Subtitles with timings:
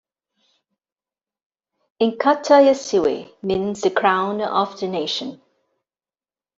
[2.01, 5.39] "Inkatha YeSizwe" means "the crown of the nation".